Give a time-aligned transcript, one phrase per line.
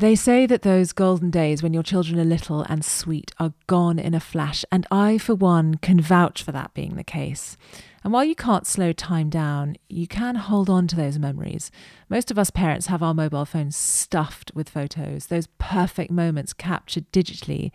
[0.00, 3.98] They say that those golden days when your children are little and sweet are gone
[3.98, 7.58] in a flash, and I, for one, can vouch for that being the case.
[8.02, 11.70] And while you can't slow time down, you can hold on to those memories.
[12.08, 17.12] Most of us parents have our mobile phones stuffed with photos, those perfect moments captured
[17.12, 17.70] digitally.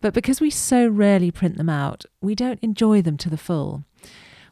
[0.00, 3.84] But because we so rarely print them out, we don't enjoy them to the full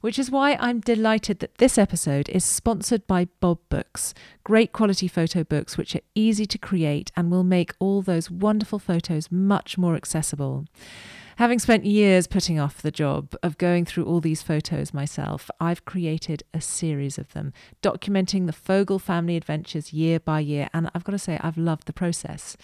[0.04, 4.12] which is why I'm delighted that this episode is sponsored by Bob Books,
[4.44, 8.78] great quality photo books which are easy to create and will make all those wonderful
[8.78, 10.66] photos much more accessible.
[11.36, 15.86] Having spent years putting off the job of going through all these photos myself, I've
[15.86, 21.04] created a series of them, documenting the Fogle family adventures year by year, and I've
[21.04, 22.58] got to say, I've loved the process.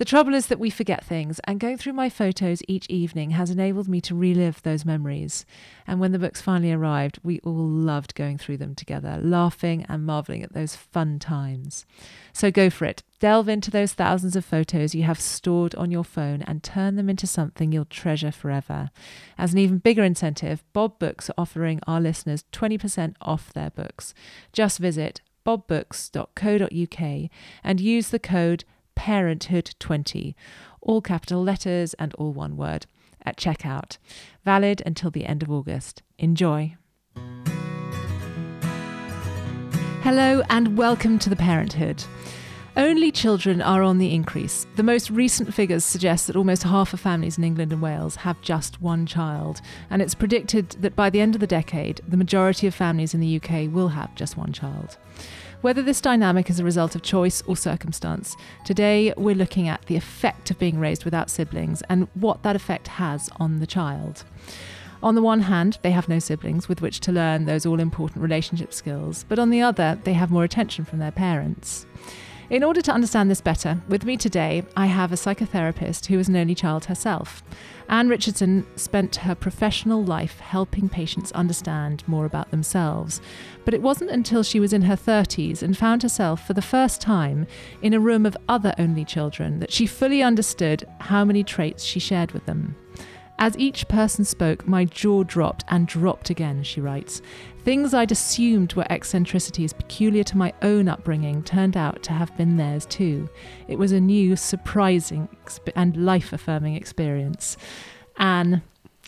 [0.00, 3.50] The trouble is that we forget things, and going through my photos each evening has
[3.50, 5.44] enabled me to relive those memories.
[5.86, 10.06] And when the books finally arrived, we all loved going through them together, laughing and
[10.06, 11.84] marvelling at those fun times.
[12.32, 13.02] So go for it.
[13.18, 17.10] Delve into those thousands of photos you have stored on your phone and turn them
[17.10, 18.88] into something you'll treasure forever.
[19.36, 24.14] As an even bigger incentive, Bob Books are offering our listeners 20% off their books.
[24.54, 27.30] Just visit bobbooks.co.uk
[27.62, 28.64] and use the code
[29.00, 30.34] Parenthood20,
[30.82, 32.84] all capital letters and all one word,
[33.24, 33.96] at checkout.
[34.44, 36.02] Valid until the end of August.
[36.18, 36.76] Enjoy.
[40.02, 42.04] Hello and welcome to the Parenthood.
[42.76, 44.66] Only children are on the increase.
[44.76, 48.40] The most recent figures suggest that almost half of families in England and Wales have
[48.42, 52.66] just one child, and it's predicted that by the end of the decade, the majority
[52.66, 54.98] of families in the UK will have just one child.
[55.62, 59.96] Whether this dynamic is a result of choice or circumstance, today we're looking at the
[59.96, 64.24] effect of being raised without siblings and what that effect has on the child.
[65.02, 68.22] On the one hand, they have no siblings with which to learn those all important
[68.22, 71.84] relationship skills, but on the other, they have more attention from their parents.
[72.50, 76.28] In order to understand this better, with me today, I have a psychotherapist who is
[76.28, 77.44] an only child herself.
[77.88, 83.20] Ann Richardson spent her professional life helping patients understand more about themselves.
[83.64, 87.00] But it wasn't until she was in her 30s and found herself for the first
[87.00, 87.46] time
[87.82, 92.00] in a room of other only children that she fully understood how many traits she
[92.00, 92.74] shared with them.
[93.42, 97.22] As each person spoke, my jaw dropped and dropped again, she writes.
[97.64, 102.56] Things I'd assumed were eccentricities peculiar to my own upbringing turned out to have been
[102.56, 103.28] theirs too.
[103.68, 105.28] It was a new, surprising,
[105.76, 107.58] and life affirming experience.
[108.16, 108.62] Ann,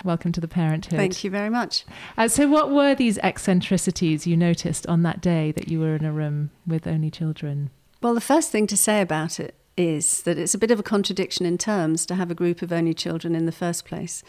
[0.04, 0.98] welcome to the Parenthood.
[0.98, 1.86] Thank you very much.
[2.18, 6.04] Uh, so, what were these eccentricities you noticed on that day that you were in
[6.04, 7.70] a room with only children?
[8.02, 10.82] Well, the first thing to say about it is that it's a bit of a
[10.82, 14.22] contradiction in terms to have a group of only children in the first place.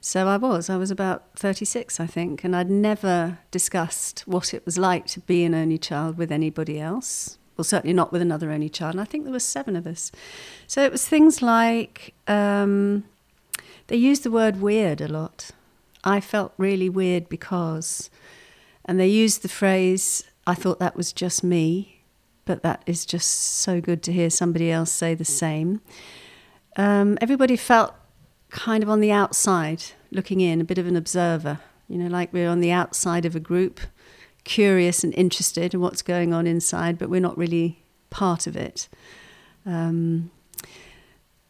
[0.00, 4.64] So I was, I was about 36, I think, and I'd never discussed what it
[4.66, 7.38] was like to be an only child with anybody else.
[7.56, 8.94] Well, certainly not with another only child.
[8.94, 10.12] And I think there were seven of us.
[10.66, 13.04] So it was things like um,
[13.86, 15.50] they used the word weird a lot.
[16.04, 18.10] I felt really weird because,
[18.84, 21.99] and they used the phrase, I thought that was just me
[22.44, 25.80] but that is just so good to hear somebody else say the same.
[26.76, 27.94] Um, everybody felt
[28.50, 32.32] kind of on the outside, looking in, a bit of an observer, you know, like
[32.32, 33.80] we're on the outside of a group,
[34.44, 38.88] curious and interested in what's going on inside, but we're not really part of it.
[39.66, 40.30] Um,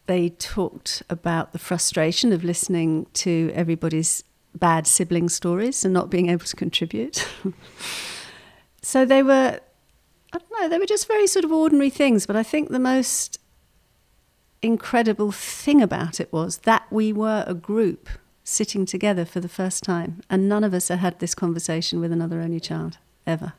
[0.07, 6.29] they talked about the frustration of listening to everybody's bad sibling stories and not being
[6.29, 7.27] able to contribute.
[8.81, 9.59] so they were
[10.33, 12.25] I don't know, they were just very sort of ordinary things.
[12.25, 13.39] But I think the most
[14.61, 18.09] incredible thing about it was that we were a group
[18.43, 20.21] sitting together for the first time.
[20.29, 23.53] And none of us had had this conversation with another only child ever.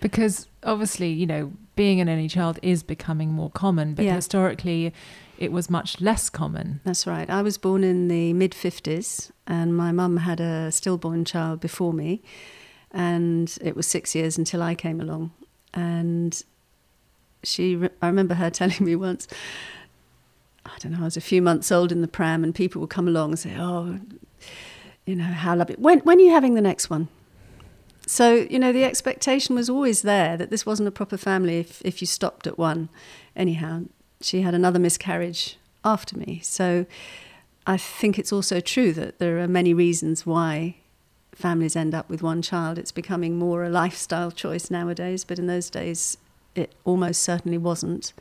[0.00, 4.14] Because obviously, you know, being an only child is becoming more common, but yeah.
[4.14, 4.94] historically
[5.38, 6.80] it was much less common.
[6.84, 7.28] That's right.
[7.28, 11.92] I was born in the mid 50s, and my mum had a stillborn child before
[11.92, 12.22] me.
[12.92, 15.32] And it was six years until I came along
[15.74, 16.42] and
[17.42, 19.26] she I remember her telling me once
[20.66, 22.90] I don't know I was a few months old in the pram and people would
[22.90, 23.98] come along and say oh
[25.10, 25.76] you know how lovely.
[25.78, 27.08] When when are you having the next one?
[28.06, 31.82] So you know the expectation was always there that this wasn't a proper family if
[31.84, 32.88] if you stopped at one.
[33.34, 33.82] Anyhow
[34.20, 36.40] she had another miscarriage after me.
[36.44, 36.86] So
[37.66, 40.76] I think it's also true that there are many reasons why
[41.40, 42.78] families end up with one child.
[42.78, 46.16] It's becoming more a lifestyle choice nowadays, but in those days
[46.54, 48.12] it almost certainly wasn't.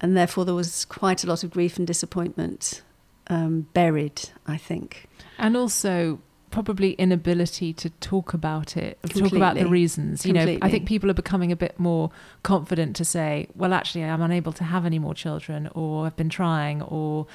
[0.00, 2.82] And therefore, there was quite a lot of grief and disappointment
[3.26, 5.08] um, buried, I think.
[5.38, 10.24] And also, probably inability to talk about it, talk about the reasons.
[10.24, 12.10] You know, I think people are becoming a bit more
[12.42, 16.30] confident to say, well, actually, I'm unable to have any more children, or I've been
[16.30, 17.26] trying, or,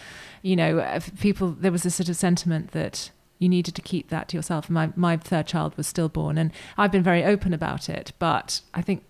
[0.42, 4.09] you know, if people, there was this sort of sentiment that you needed to keep
[4.09, 4.69] that to yourself.
[4.69, 8.81] My, my third child was stillborn, and I've been very open about it, but I
[8.81, 9.03] think,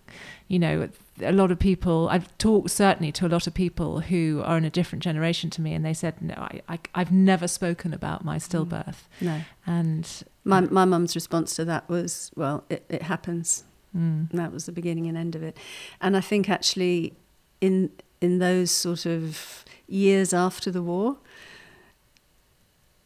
[0.48, 0.88] you know,
[1.22, 4.64] a lot of people i've talked certainly to a lot of people who are in
[4.64, 8.24] a different generation to me and they said no I, I, i've never spoken about
[8.24, 9.42] my stillbirth No.
[9.64, 10.10] and
[10.42, 13.62] My my mum's response to that was, well, it, it happens.
[13.96, 15.56] mm, that was the beginning and end of it.
[16.00, 17.14] And I think actually
[17.60, 21.18] in in those sort of years after the war,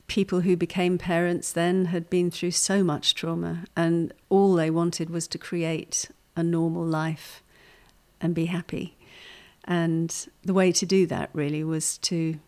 [0.09, 5.11] people who became parents then had been through so much trauma and all they wanted
[5.11, 7.43] was to create a normal life
[8.21, 8.97] and be happy.
[9.65, 12.41] And the way to do that really was to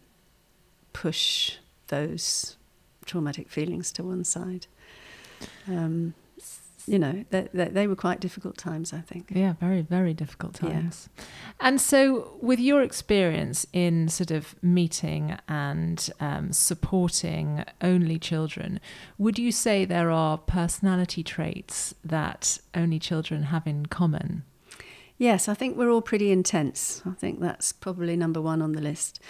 [0.92, 1.56] push
[1.88, 2.56] those
[3.04, 4.66] traumatic feelings to one side.
[5.68, 6.14] Um,
[6.86, 9.30] you know, they, they, they were quite difficult times, I think.
[9.30, 10.70] yeah very very difficult Yeah.
[10.70, 11.08] times
[11.60, 18.80] and so with your experience in sort of meeting and um, supporting only children
[19.18, 24.42] would you say there are personality traits that only children have in common
[25.18, 27.02] Yes, I think we're all pretty intense.
[27.04, 29.20] I think that's probably number one on the list.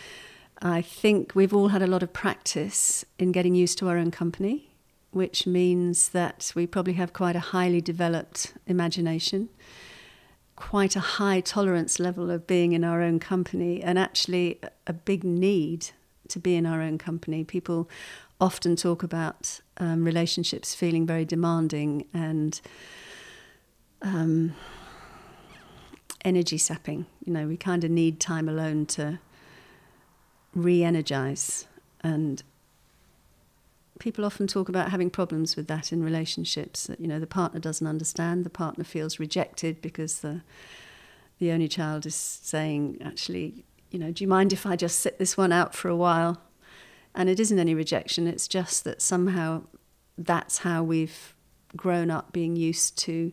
[0.63, 4.13] I think we've all had a lot of practice in getting used to our own
[4.13, 4.70] company,
[5.13, 9.49] which means that we probably have quite a highly developed imagination,
[10.57, 15.25] quite a high tolerance level of being in our own company, and actually a big
[15.25, 15.91] need
[16.29, 17.45] to be in our own company.
[17.45, 17.89] People
[18.41, 22.61] often talk about um, relationships feeling very demanding and.
[24.03, 24.55] Um,
[26.25, 27.07] energy sapping.
[27.25, 29.19] You know, we kind of need time alone to
[30.55, 31.67] re energize.
[32.03, 32.43] And
[34.01, 37.61] people often talk about having problems with that in relationships that, you know, the partner
[37.61, 40.41] doesn't understand, the partner feels rejected because the,
[41.39, 45.19] the only child is saying, actually, you know, do you mind if I just sit
[45.19, 46.41] this one out for a while?
[47.15, 49.63] And it isn't any rejection, it's just that somehow
[50.19, 51.35] that's how we've
[51.77, 53.33] grown up being used to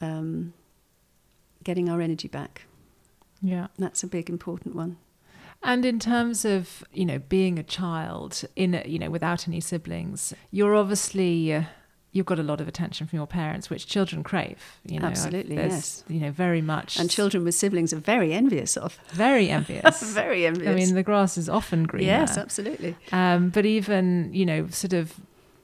[0.00, 0.52] um,
[1.62, 2.66] getting our energy back.
[3.42, 4.96] yeah That's a big important one.
[5.62, 9.60] And in terms of you know being a child in a, you know without any
[9.60, 11.62] siblings, you're obviously uh,
[12.12, 14.58] you've got a lot of attention from your parents, which children crave.
[14.84, 16.02] You know, Absolutely, yes.
[16.08, 18.98] You know, very much And children with siblings are very envious of.
[19.12, 20.02] very envious.
[20.12, 20.68] very envious.
[20.70, 22.06] I mean, the grass is often greener.
[22.06, 22.96] yes, absolutely.
[23.12, 25.14] Um, but even you know, sort of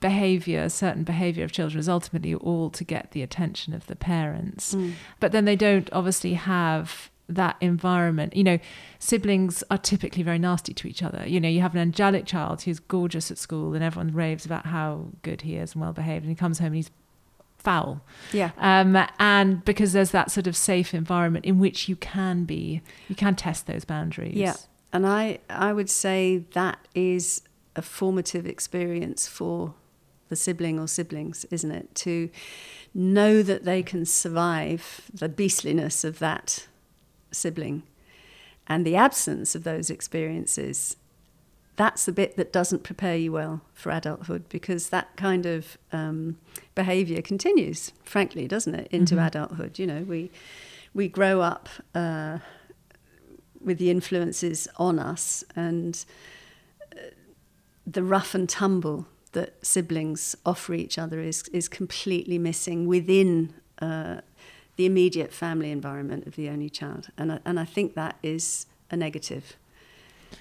[0.00, 4.74] behavior, certain behavior of children is ultimately all to get the attention of the parents.
[4.74, 4.92] Mm.
[5.20, 8.36] but then they don't obviously have that environment.
[8.36, 8.58] You know,
[8.98, 11.26] siblings are typically very nasty to each other.
[11.26, 14.66] You know, you have an angelic child who's gorgeous at school and everyone raves about
[14.66, 16.90] how good he is and well behaved, and he comes home and he's
[17.58, 18.00] foul.
[18.32, 18.52] Yeah.
[18.58, 23.16] Um, and because there's that sort of safe environment in which you can be, you
[23.16, 24.36] can test those boundaries.
[24.36, 24.54] Yeah.
[24.92, 27.42] And I, I would say that is
[27.74, 29.74] a formative experience for
[30.28, 31.94] the sibling or siblings, isn't it?
[31.96, 32.30] To
[32.94, 36.66] know that they can survive the beastliness of that
[37.36, 37.82] sibling
[38.66, 40.96] and the absence of those experiences.
[41.76, 46.38] That's the bit that doesn't prepare you well for adulthood because that kind of um,
[46.74, 49.26] behaviour continues, frankly, doesn't it, into Mhm.
[49.26, 49.78] adulthood?
[49.78, 50.30] You know, we
[50.94, 52.38] we grow up uh,
[53.60, 56.04] with the influences on us and
[56.92, 56.96] uh,
[57.86, 64.22] the rough and tumble that siblings offer each other is is completely missing within uh,
[64.76, 68.66] the immediate family environment of the only child, and I, and I think that is
[68.90, 69.56] a negative.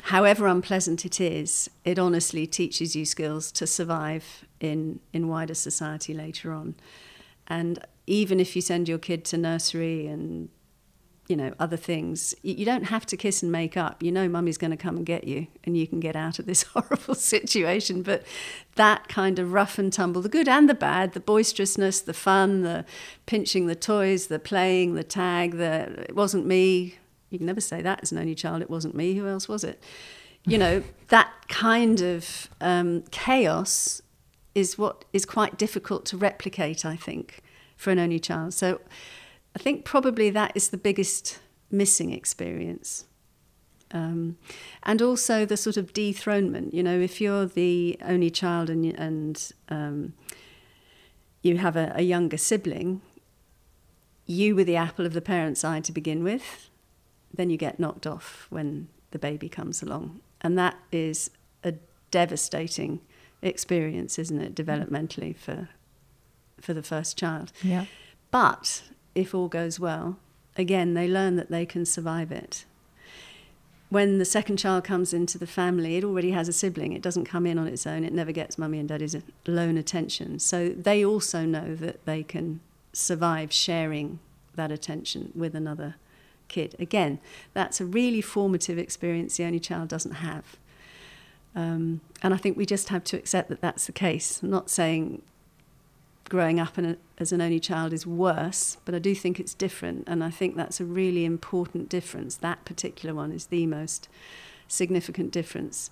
[0.03, 6.13] However unpleasant it is, it honestly teaches you skills to survive in in wider society
[6.13, 6.75] later on,
[7.47, 10.49] and even if you send your kid to nursery and
[11.27, 12.35] you know other things.
[12.43, 14.03] You, don't have to kiss and make up.
[14.03, 16.45] You know mummy's going to come and get you and you can get out of
[16.45, 18.03] this horrible situation.
[18.03, 18.23] But
[18.75, 22.61] that kind of rough and tumble the good and the bad the boisterousness the fun
[22.61, 22.85] the
[23.25, 26.95] pinching the toys the playing the tag the it wasn't me.
[27.29, 28.61] You can never say that as an only child.
[28.61, 29.15] It wasn't me.
[29.15, 29.81] Who else was it?
[30.45, 34.01] You know that kind of um, chaos
[34.53, 37.43] is what is quite difficult to replicate i think
[37.75, 38.53] for an only child.
[38.53, 38.81] So
[39.55, 41.39] I think probably that is the biggest
[41.71, 43.05] missing experience.
[43.91, 44.37] Um,
[44.83, 46.73] and also the sort of dethronement.
[46.73, 50.13] You know, if you're the only child and, and um,
[51.41, 53.01] you have a, a younger sibling,
[54.25, 56.69] you were the apple of the parent's eye to begin with,
[57.33, 60.19] then you get knocked off when the baby comes along.
[60.41, 61.29] And that is
[61.63, 61.75] a
[62.11, 63.01] devastating
[63.41, 65.69] experience, isn't it, developmentally for
[66.61, 67.51] for the first child.
[67.61, 67.85] Yeah.
[68.31, 68.83] But
[69.15, 70.17] if all goes well,
[70.57, 72.65] again, they learn that they can survive it.
[73.89, 76.93] When the second child comes into the family, it already has a sibling.
[76.93, 78.03] It doesn't come in on its own.
[78.03, 79.15] It never gets mummy and daddy's
[79.47, 80.39] alone attention.
[80.39, 82.59] So they also know that they can
[82.93, 84.19] survive sharing
[84.55, 85.95] that attention with another
[86.47, 86.75] kid.
[86.79, 87.19] Again,
[87.53, 90.57] that's a really formative experience the only child doesn't have.
[91.55, 94.41] Um, and I think we just have to accept that that's the case.
[94.43, 95.21] I'm not saying
[96.29, 100.03] growing up a, as an only child is worse, but I do think it's different.
[100.07, 102.35] And I think that's a really important difference.
[102.37, 104.09] That particular one is the most
[104.67, 105.91] significant difference.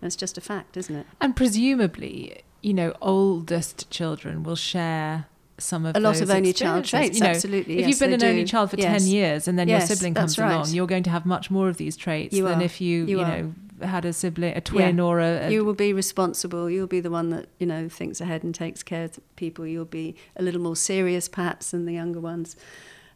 [0.00, 1.06] That's just a fact, isn't it?
[1.20, 5.26] And presumably, you know, oldest children will share
[5.58, 7.18] some of a lot those of only child traits.
[7.18, 8.26] You know, absolutely, if yes, you've been an do.
[8.28, 9.02] only child for Yes.
[9.02, 10.54] ten years and then Yes, your sibling comes right.
[10.54, 12.64] along, you're going to have much more of these traits You than are.
[12.64, 15.04] if you, You you, know, had a sibling, a twin, Yeah.
[15.04, 16.68] or a, a you will be responsible.
[16.70, 19.66] You'll be the one that you know thinks ahead and takes care of people.
[19.66, 22.56] You'll be a little more serious, perhaps, than the younger ones.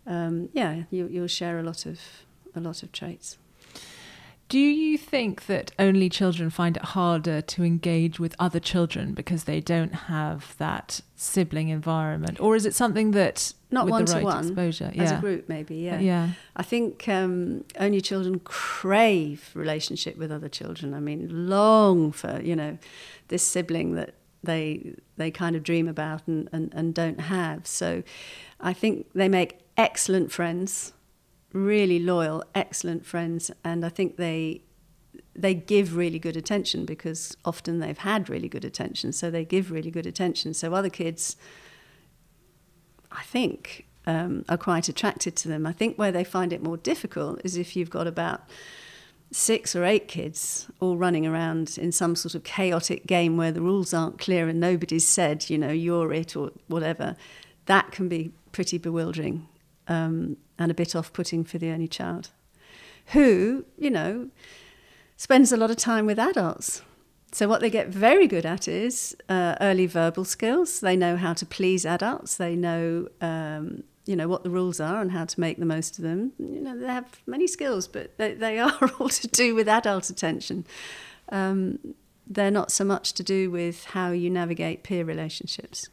[0.06, 1.98] Um, yeah, you, you'll share a lot of
[2.54, 3.38] a lot of traits.
[4.48, 9.44] Do you think that only children find it harder to engage with other children because
[9.44, 14.24] they don't have that sibling environment, or is it something that Not one to right
[14.24, 15.76] one, exposure, As a group, maybe.
[15.76, 15.98] Yeah.
[15.98, 20.94] yeah, I think um, only children crave relationship with other children.
[20.94, 22.78] I mean, long for you know
[23.28, 27.66] this sibling that they they kind of dream about and, and, and don't have.
[27.66, 28.02] So
[28.60, 30.92] I think they make excellent friends,
[31.54, 34.60] really loyal, excellent friends, and I think they
[35.36, 39.70] they give really good attention because often they've had really good attention, so they give
[39.70, 40.54] really good attention.
[40.54, 41.36] So other kids,
[43.10, 45.66] I think, um, are quite attracted to them.
[45.66, 48.42] I think where they find it more difficult is if you've got about
[49.30, 53.60] six or eight kids all running around in some sort of chaotic game where the
[53.60, 57.16] rules aren't clear and nobody's said, you know, you're it or whatever.
[57.66, 59.48] That can be pretty bewildering
[59.88, 62.30] um, and a bit off putting for the only child
[63.08, 64.30] who, you know,
[65.16, 66.82] spends a lot of time with adults.
[67.32, 70.80] So, what they get very good at is uh, early verbal skills.
[70.80, 72.36] They know how to please adults.
[72.36, 75.98] They know, um, you know, what the rules are and how to make the most
[75.98, 76.32] of them.
[76.38, 80.10] You know, they have many skills, but they, they are all to do with adult
[80.10, 80.64] attention.
[81.30, 81.94] Um,
[82.26, 85.88] they're not so much to do with how you navigate peer relationships.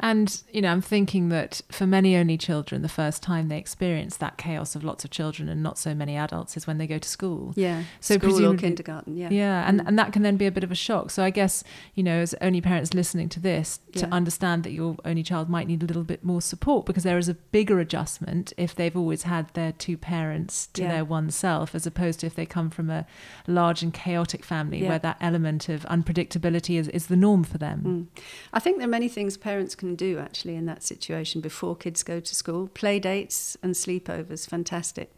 [0.00, 4.16] And, you know, I'm thinking that for many only children, the first time they experience
[4.16, 6.98] that chaos of lots of children and not so many adults is when they go
[6.98, 7.52] to school.
[7.56, 9.16] Yeah, So school or kindergarten.
[9.16, 11.10] Yeah, Yeah, and, and that can then be a bit of a shock.
[11.10, 11.62] So I guess,
[11.94, 15.68] you know, as only parents listening to this, to understand that your only child might
[15.68, 19.22] need a little bit more support because there is a bigger adjustment if they've always
[19.22, 20.88] had their two parents to Yeah.
[20.92, 23.06] their one self, as opposed to if they come from a
[23.46, 24.88] large and chaotic family Yeah.
[24.88, 28.10] where that element of unpredictability is, is the norm for them.
[28.16, 28.20] Mm.
[28.52, 32.02] I think there are many things parents can do actually in that situation before kids
[32.02, 32.68] go to school.
[32.68, 35.16] Play dates and sleepovers, fantastic.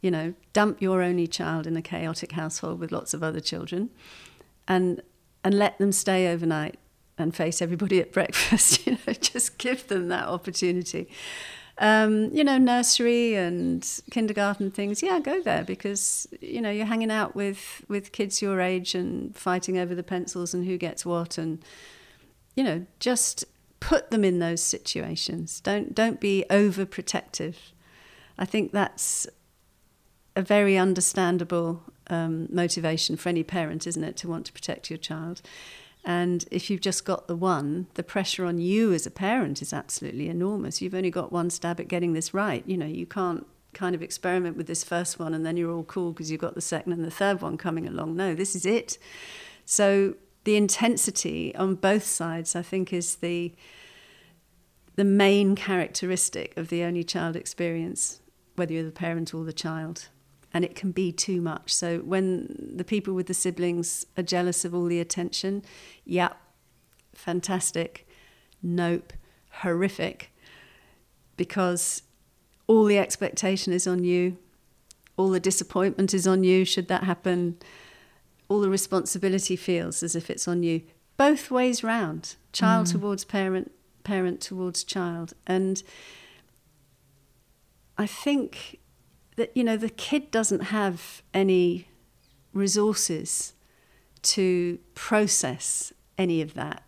[0.00, 3.90] You know, dump your only child in a chaotic household with lots of other children
[4.68, 5.02] and
[5.44, 6.78] and let them stay overnight
[7.18, 8.86] and face everybody at breakfast.
[8.86, 11.08] You know, just give them that opportunity.
[11.78, 17.10] Um, you know, nursery and kindergarten things, yeah, go there because you know you're hanging
[17.10, 21.38] out with with kids your age and fighting over the pencils and who gets what,
[21.38, 21.64] and
[22.54, 23.44] you know, just
[23.80, 25.60] put them in those situations.
[25.60, 27.56] Don't don't be overprotective.
[28.38, 29.26] I think that's
[30.34, 34.96] a very understandable um, motivation for any parent, isn't it, to want to protect your
[34.96, 35.42] child.
[36.04, 39.72] And if you've just got the one, the pressure on you as a parent is
[39.72, 40.82] absolutely enormous.
[40.82, 42.64] You've only got one stab at getting this right.
[42.66, 45.84] You know, you can't kind of experiment with this first one and then you're all
[45.84, 48.16] cool because you've got the second and the third one coming along.
[48.16, 48.98] No, this is it.
[49.64, 53.52] So the intensity on both sides, I think, is the
[54.94, 58.20] the main characteristic of the only child experience,
[58.56, 60.08] whether you're the parent or the child.
[60.52, 61.72] And it can be too much.
[61.72, 65.62] So when the people with the siblings are jealous of all the attention,
[66.04, 66.36] yep,
[67.14, 68.06] fantastic.
[68.62, 69.14] Nope,
[69.50, 70.30] horrific.
[71.38, 72.02] Because
[72.66, 74.36] all the expectation is on you,
[75.16, 77.56] all the disappointment is on you, should that happen.
[78.52, 80.82] All the responsibility feels as if it's on you.
[81.16, 82.92] Both ways round child mm.
[82.92, 83.72] towards parent,
[84.04, 85.32] parent towards child.
[85.46, 85.82] And
[87.96, 88.78] I think
[89.36, 91.88] that, you know, the kid doesn't have any
[92.52, 93.54] resources
[94.22, 96.82] to process any of that.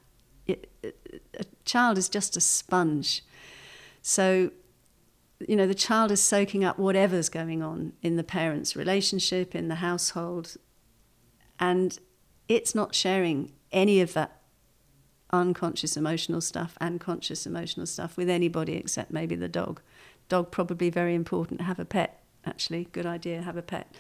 [0.47, 3.25] It, it- a child is just a sponge.
[4.03, 4.51] So,
[5.49, 9.69] you know, the child is soaking up whatever's going on in the parent's relationship, in
[9.69, 10.57] the household,
[11.59, 11.99] and
[12.49, 14.41] it's not sharing any of that
[15.33, 19.81] unconscious emotional stuff and conscious emotional stuff with anybody except maybe the dog.
[20.29, 21.61] Dog probably very important.
[21.61, 22.89] Have a pet, actually.
[22.93, 23.95] Good idea, have a pet.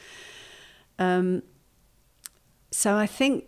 [0.98, 1.42] Um,
[2.70, 3.46] so I think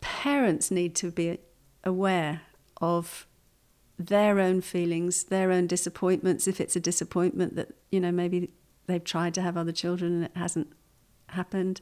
[0.00, 1.38] parents need to be
[1.84, 2.42] aware
[2.80, 3.26] of
[3.98, 6.48] their own feelings, their own disappointments.
[6.48, 8.52] If it's a disappointment that, you know, maybe
[8.86, 10.72] they've tried to have other children and it hasn't
[11.28, 11.80] happened,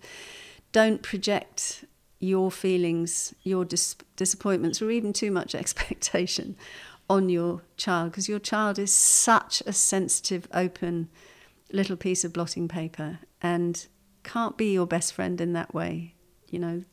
[0.72, 1.84] don't project
[2.18, 6.56] your feelings, your dis- disappointments, or even too much expectation
[7.08, 11.08] on your child because your child is such a sensitive, open
[11.72, 13.86] little piece of blotting paper and
[14.22, 16.14] can't be your best friend in that way.
[16.48, 16.84] You know,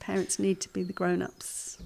[0.00, 1.78] parents need to be the grown ups.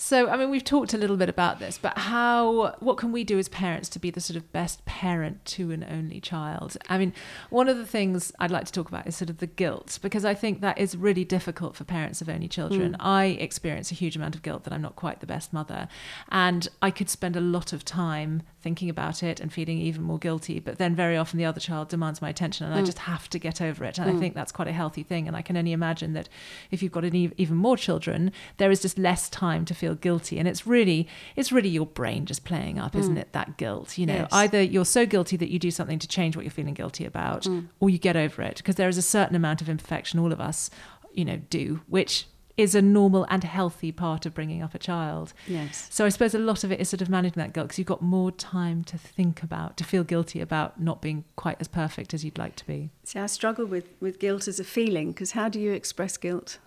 [0.00, 3.24] So, I mean, we've talked a little bit about this, but how, what can we
[3.24, 6.76] do as parents to be the sort of best parent to an only child?
[6.88, 7.12] I mean,
[7.50, 10.24] one of the things I'd like to talk about is sort of the guilt, because
[10.24, 12.92] I think that is really difficult for parents of only children.
[12.92, 12.96] Mm.
[13.00, 15.88] I experience a huge amount of guilt that I'm not quite the best mother.
[16.30, 20.18] And I could spend a lot of time thinking about it and feeling even more
[20.18, 20.60] guilty.
[20.60, 22.78] But then very often the other child demands my attention and mm.
[22.78, 23.98] I just have to get over it.
[23.98, 24.16] And mm.
[24.16, 25.26] I think that's quite a healthy thing.
[25.26, 26.28] And I can only imagine that
[26.70, 29.94] if you've got any, even more children, there is just less time to feel feel
[29.94, 33.20] guilty and it's really it's really your brain just playing up isn't mm.
[33.20, 34.28] it that guilt you know yes.
[34.32, 37.44] either you're so guilty that you do something to change what you're feeling guilty about
[37.44, 37.66] mm.
[37.80, 40.40] or you get over it because there is a certain amount of imperfection all of
[40.40, 40.70] us
[41.12, 42.26] you know do which
[42.58, 45.32] is a normal and healthy part of bringing up a child.
[45.46, 45.86] Yes.
[45.90, 47.86] So I suppose a lot of it is sort of managing that guilt because you've
[47.86, 52.14] got more time to think about, to feel guilty about not being quite as perfect
[52.14, 52.90] as you'd like to be.
[53.04, 56.58] See, I struggle with, with guilt as a feeling because how do you express guilt?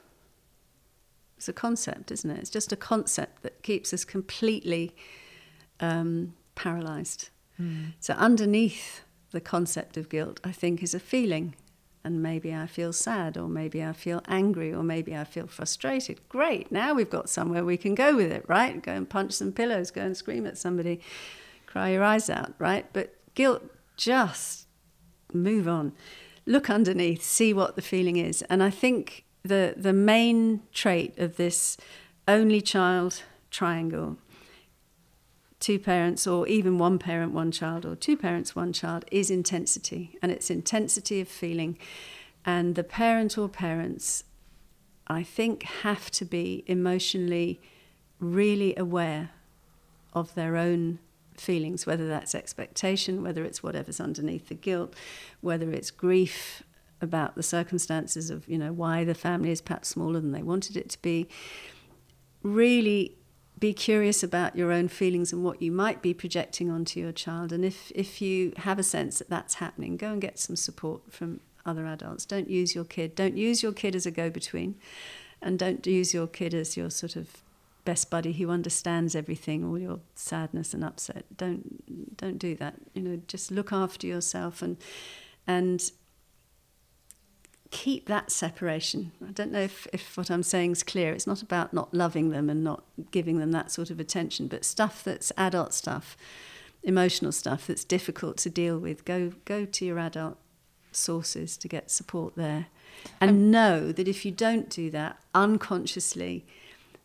[1.41, 2.37] It's a concept, isn't it?
[2.37, 4.95] It's just a concept that keeps us completely
[5.79, 7.29] um, paralyzed.
[7.59, 7.93] Mm.
[7.99, 11.55] So, underneath the concept of guilt, I think, is a feeling.
[12.03, 16.19] And maybe I feel sad, or maybe I feel angry, or maybe I feel frustrated.
[16.29, 18.79] Great, now we've got somewhere we can go with it, right?
[18.79, 21.01] Go and punch some pillows, go and scream at somebody,
[21.65, 22.85] cry your eyes out, right?
[22.93, 23.63] But guilt,
[23.97, 24.67] just
[25.33, 25.93] move on.
[26.45, 28.43] Look underneath, see what the feeling is.
[28.43, 31.77] And I think the the main trait of this
[32.27, 34.17] only child triangle
[35.61, 40.17] two parents or even one parent one child or two parents one child is intensity
[40.21, 41.77] and it's intensity of feeling.
[42.43, 44.23] And the parent or parents
[45.07, 47.59] i think have to be emotionally
[48.19, 49.29] really aware
[50.13, 50.99] of their own
[51.35, 54.93] feelings whether that's expectation whether it's whatever's underneath the guilt
[55.41, 56.63] whether it's grief
[57.01, 60.77] about the circumstances of you know why the family is perhaps smaller than they wanted
[60.77, 61.27] it to be.
[62.43, 63.17] Really
[63.59, 67.51] be curious about your own feelings and what you might be projecting onto your child.
[67.51, 71.01] And if if you have a sense that that's happening go and get some support
[71.11, 72.25] from other adults.
[72.25, 73.15] Don't use your kid.
[73.15, 74.75] Don't use your kid as a go between
[75.41, 77.41] and don't use your kid as your sort of
[77.83, 81.25] best buddy who understands everything all your sadness and upset.
[81.35, 82.75] Don't don't do that.
[82.93, 84.77] You know just look after yourself and
[85.47, 85.91] and
[87.71, 89.11] keep that separation.
[89.27, 91.13] I don't know if, if what I'm saying is clear.
[91.13, 94.65] It's not about not loving them and not giving them that sort of attention, but
[94.65, 96.15] stuff that's adult stuff,
[96.83, 99.05] emotional stuff that's difficult to deal with.
[99.05, 100.37] Go go to your adult
[100.91, 102.67] sources to get support there.
[103.19, 106.45] And um, know that if you don't do that unconsciously,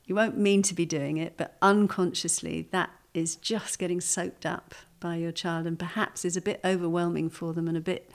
[0.05, 4.75] you won't mean to be doing it, but unconsciously that is just getting soaked up
[4.99, 8.11] by your child and perhaps is a bit overwhelming for them and a bit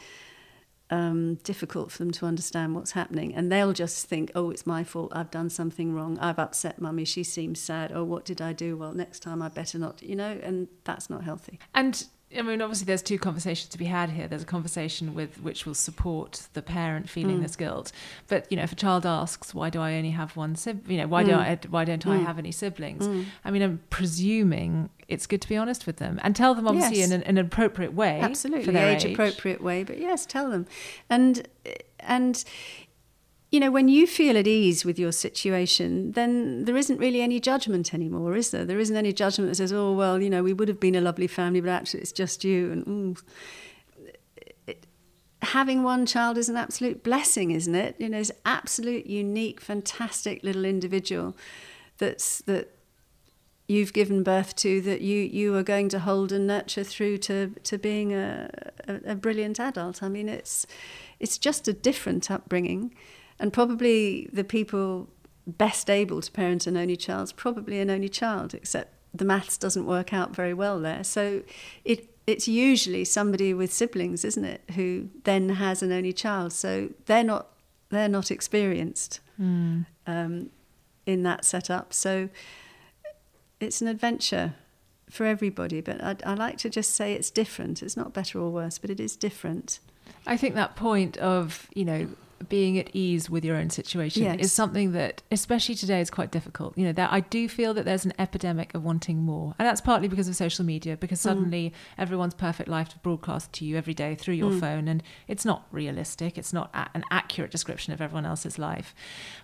[0.91, 3.33] um, difficult for them to understand what's happening.
[3.33, 5.11] And they'll just think, oh, it's my fault.
[5.15, 6.19] I've done something wrong.
[6.19, 7.05] I've upset mummy.
[7.05, 7.91] She seems sad.
[7.93, 8.77] Oh, what did I do?
[8.77, 11.59] Well, next time I better not, you know, and that's not healthy.
[11.73, 12.05] And
[12.37, 14.27] I mean, obviously, there's two conversations to be had here.
[14.27, 17.43] There's a conversation with which will support the parent feeling mm.
[17.43, 17.91] this guilt,
[18.27, 20.91] but you know, if a child asks, "Why do I only have one sibling?
[20.91, 21.27] You know, why mm.
[21.27, 21.59] do I?
[21.69, 22.11] Why don't mm.
[22.11, 23.25] I have any siblings?" Mm.
[23.43, 26.99] I mean, I'm presuming it's good to be honest with them and tell them obviously
[26.99, 27.09] yes.
[27.09, 29.83] in, an, in, an, appropriate way, absolutely age, age appropriate way.
[29.83, 30.67] But yes, tell them,
[31.09, 31.47] and
[31.99, 32.43] and
[33.51, 37.39] you know, when you feel at ease with your situation, then there isn't really any
[37.39, 38.63] judgment anymore, is there?
[38.63, 41.01] There isn't any judgment that says, oh, well, you know, we would have been a
[41.01, 42.71] lovely family, but actually it's just you.
[42.71, 43.21] And
[44.67, 44.87] it,
[45.41, 47.95] having one child is an absolute blessing, isn't it?
[47.99, 51.35] You know, it's absolute, unique, fantastic little individual
[51.97, 52.73] that's that
[53.67, 57.49] you've given birth to that you you are going to hold and nurture through to
[57.63, 58.49] to being a,
[58.87, 60.01] a, a brilliant adult.
[60.01, 60.65] I mean, it's
[61.19, 62.93] it's just a different upbringing
[63.41, 65.09] and probably the people
[65.45, 69.57] best able to parent an only child is probably an only child, except the maths
[69.57, 71.03] doesn't work out very well there.
[71.03, 71.41] So
[71.83, 76.53] it it's usually somebody with siblings, isn't it, who then has an only child.
[76.53, 77.47] So they're not
[77.89, 79.85] they're not experienced Mm.
[80.05, 80.49] um,
[81.07, 81.93] in that setup.
[81.93, 82.29] So
[83.59, 84.53] it's an adventure
[85.09, 85.81] for everybody.
[85.81, 87.81] But I, I like to just say it's different.
[87.81, 89.79] It's not better or worse, but it is different.
[90.27, 92.07] I think that point of, you know,
[92.49, 94.37] being at ease with your own situation Yes.
[94.39, 96.77] is something that, especially today, is quite difficult.
[96.77, 99.81] You know, that I do feel that there's an epidemic of wanting more, and that's
[99.81, 100.97] partly because of social media.
[100.97, 101.23] Because Mm.
[101.23, 104.59] suddenly everyone's perfect life is broadcast to you every day through your Mm.
[104.59, 106.37] phone, and it's not realistic.
[106.37, 108.93] It's not a- an accurate description of everyone else's life.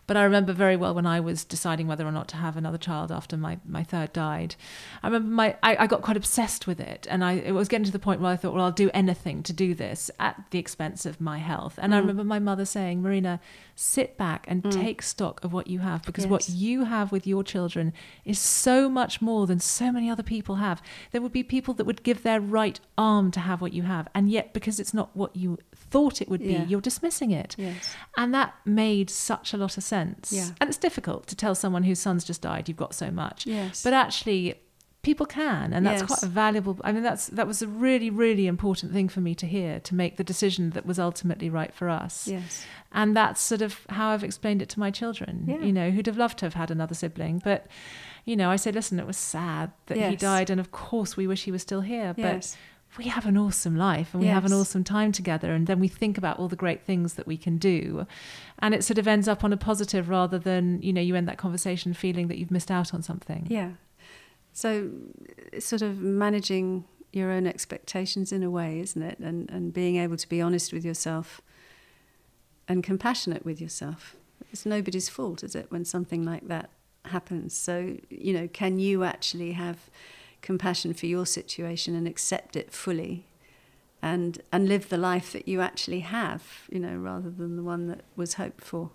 [0.07, 2.77] But I remember very well when I was deciding whether or not to have another
[2.77, 4.55] child after my, my third died.
[5.03, 7.86] I remember my I, I got quite obsessed with it, and I it was getting
[7.86, 10.60] to the point where I thought, well, I'll do anything to do this at the
[10.60, 11.75] expense of my health.
[11.81, 12.01] And I Mm.
[12.01, 13.39] remember my mother saying, Marina,
[13.76, 14.71] sit back and Mm.
[14.71, 17.93] take stock of what you have because what you have with your children
[18.26, 20.82] is so much more than so many other people have.
[21.12, 24.08] There would be people that would give their right arm to have what you have,
[24.15, 26.65] and yet because it's not what you thought it would be, Yeah.
[26.65, 27.56] you're dismissing it.
[27.58, 27.95] Yes.
[28.17, 30.32] And that made such a lot of sense.
[30.34, 30.50] Yeah.
[30.60, 33.45] And it's difficult to tell someone whose son's just died, you've got so much.
[33.45, 33.84] Yes.
[33.84, 34.56] But actually,
[35.10, 36.08] people can, and that's Yes.
[36.12, 36.74] quite a valuable.
[36.84, 39.96] I mean, that's that was a really, really important thing for me to hear to
[39.96, 42.28] make the decision that was ultimately right for us.
[42.28, 42.65] yes.
[42.91, 45.34] And that's sort of how I've explained it to my children.
[45.48, 45.62] Yeah.
[45.67, 47.62] You know, who'd have loved to have had another sibling, but
[48.30, 51.26] you know, I say, listen, it was sad that he died, and of course we
[51.28, 52.58] wish he was still here, but Yes.
[52.98, 55.88] we have an awesome life and we have an awesome time together and then we
[56.02, 58.08] think about all the great things that we can do
[58.63, 61.28] and it sort of ends up on a positive rather than you know you end
[61.28, 63.72] that conversation feeling that you've missed out on something Yeah.
[64.58, 64.89] So,
[65.60, 69.20] sort of managing your own expectations in a way, isn't it?
[69.20, 71.41] And and being able to be honest with yourself
[72.67, 74.15] and compassionate with yourself.
[74.52, 76.72] It's nobody's fault, is it, when something like that
[77.06, 77.56] happens?
[77.56, 79.91] So, you know, can you actually have
[80.41, 83.28] compassion for your situation and accept it fully?
[84.02, 87.86] And, and live the life that you actually have, you know, rather than the one
[87.89, 88.89] that was hoped for.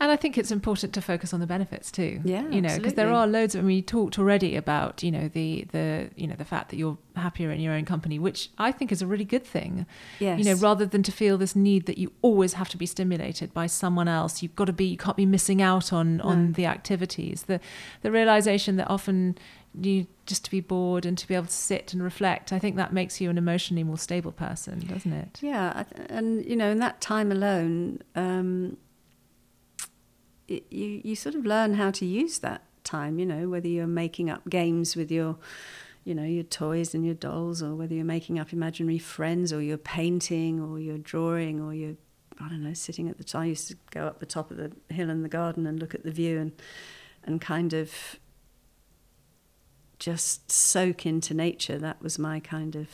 [0.00, 2.94] And i think it's important to focus on the benefits too Yeah, you know because
[2.94, 6.26] there are loads of I mean, you talked already about you know the the you
[6.26, 9.06] know the fact that you're happier in your own company which i think is a
[9.06, 9.86] really good thing
[10.20, 10.38] Yes.
[10.38, 13.52] you know rather than to feel this need that you always have to be stimulated
[13.52, 16.52] by someone else you've got to be you can't be missing out on on No.
[16.52, 17.58] the activities the
[18.02, 19.36] the realization that often
[19.80, 22.76] you just to be bored and to be able to sit and reflect i think
[22.76, 26.78] that makes you an emotionally more stable person doesn't it Yeah, and you know, in
[26.78, 28.76] that time alone, um,
[30.48, 33.18] it, you you sort of learn how to use that time.
[33.18, 35.36] You know, whether you're making up games with your,
[36.04, 39.60] you know, your toys and your dolls, or whether you're making up imaginary friends, or
[39.62, 41.96] you're painting, or you're drawing, or you're,
[42.40, 43.42] I don't know, sitting at the top.
[43.42, 45.94] I used to go up the top of the hill in the garden and look
[45.94, 46.52] at the view and
[47.24, 48.18] and kind of
[49.98, 51.76] just soak into nature.
[51.78, 52.88] That was my kind of,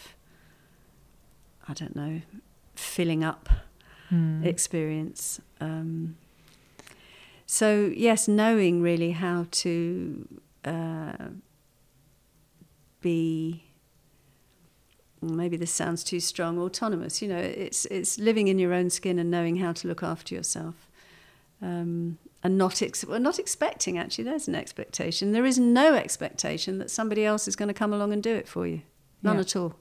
[1.68, 2.22] I don't know,
[2.74, 3.48] filling up
[4.08, 4.44] Hmm.
[4.44, 5.40] experience.
[5.60, 6.16] Um,
[7.54, 10.28] so yes, knowing really how to
[10.64, 11.28] uh,
[13.00, 13.62] be.
[15.22, 16.58] Maybe this sounds too strong.
[16.58, 20.02] Autonomous, you know, it's it's living in your own skin and knowing how to look
[20.02, 20.90] after yourself,
[21.62, 23.98] um, and not ex- well, not expecting.
[23.98, 25.30] Actually, there's an expectation.
[25.30, 28.48] There is no expectation that somebody else is going to come along and do it
[28.48, 28.82] for you.
[29.22, 29.42] None Yeah.
[29.42, 29.76] at all.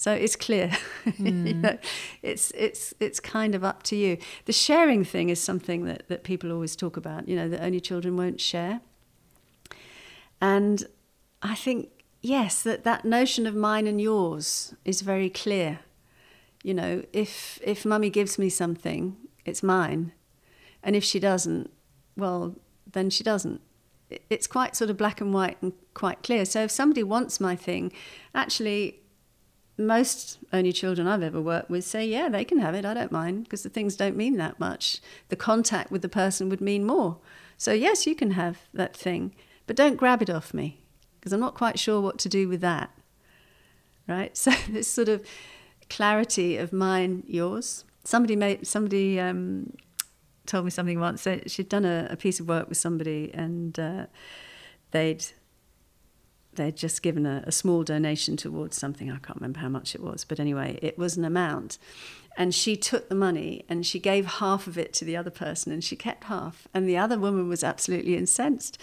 [0.00, 0.70] So it's clear.
[1.04, 1.60] you Mm.
[1.60, 1.78] know,
[2.22, 4.16] it's it's it's kind of up to you.
[4.46, 7.28] The sharing thing is something that, that people always talk about.
[7.28, 8.80] You know, that only children won't share.
[10.40, 10.84] And
[11.42, 11.90] I think
[12.22, 15.80] yes, that that notion of mine and yours is very clear.
[16.62, 20.12] You know, if if mummy gives me something, it's mine,
[20.82, 21.68] and if she doesn't,
[22.16, 22.54] well,
[22.90, 23.60] then she doesn't.
[24.30, 26.46] It's quite sort of black and white and quite clear.
[26.46, 27.92] So if somebody wants my thing,
[28.34, 29.00] actually
[29.80, 32.84] most only children I've ever worked with say, yeah, they can have it.
[32.84, 35.00] I don't mind because the things don't mean that much.
[35.28, 37.18] The contact with the person would mean more.
[37.56, 39.34] So, yes, you can have that thing,
[39.66, 40.80] but don't grab it off me
[41.18, 42.90] because I'm not quite sure what to do with that.
[44.08, 44.36] Right?
[44.36, 45.24] So, this sort of
[45.88, 47.84] clarity of mine, yours.
[48.04, 49.74] Somebody made, somebody um,
[50.46, 51.24] told me something once.
[51.24, 54.06] They- She'd done a, a piece of work with somebody and uh,
[54.90, 55.24] they'd
[56.54, 59.10] they'd just given a, a small donation towards something.
[59.10, 61.78] I can't remember how much it was, but anyway, it was an amount.
[62.36, 65.72] And she took the money and she gave half of it to the other person
[65.72, 66.68] and she kept half.
[66.72, 68.78] And the other woman was absolutely incensed.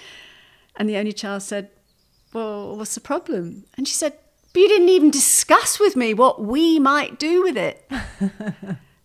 [0.75, 1.69] And the only child said,
[2.33, 3.65] Well, what's the problem?
[3.77, 4.13] And she said,
[4.53, 7.89] But you didn't even discuss with me what we might do with it.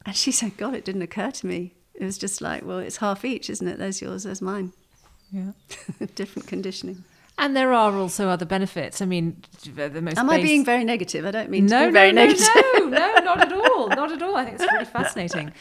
[0.05, 1.75] and she said, God, it didn't occur to me.
[1.95, 3.79] It was just like, Well, it's half each, isn't it?
[3.79, 4.73] There's yours, there's mine.
[5.31, 5.53] yeah
[6.15, 7.05] Different conditioning.
[7.39, 9.01] And there are also other benefits.
[9.01, 10.19] I mean, the most.
[10.19, 10.39] Am base...
[10.39, 11.25] I being very negative?
[11.25, 12.47] I don't mean no, to be very no, negative.
[12.77, 13.89] No, no, not at all.
[13.89, 14.37] Not at all.
[14.37, 15.53] I think it's really fascinating.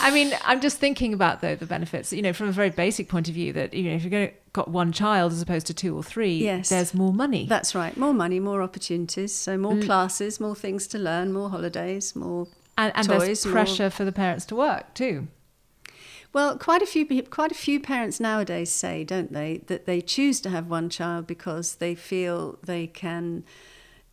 [0.00, 2.12] I mean, I'm just thinking about though the benefits.
[2.12, 4.68] You know, from a very basic point of view, that you know, if you've got
[4.68, 6.70] one child as opposed to two or three, yes.
[6.70, 7.46] there's more money.
[7.46, 7.96] That's right.
[7.96, 9.34] More money, more opportunities.
[9.34, 9.84] So more mm.
[9.84, 13.90] classes, more things to learn, more holidays, more and, and toys, there's pressure more...
[13.90, 15.28] for the parents to work too.
[16.32, 20.40] Well, quite a few quite a few parents nowadays say, don't they, that they choose
[20.42, 23.44] to have one child because they feel they can,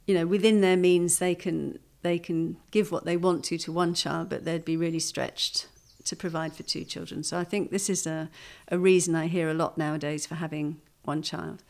[0.08, 3.72] you know, within their means they can they can give what they want to to
[3.72, 5.68] one child, but they'd be really stretched
[6.06, 7.24] to provide for two children.
[7.24, 8.30] So I think this is a,
[8.70, 11.64] a reason I hear a lot nowadays for having one child.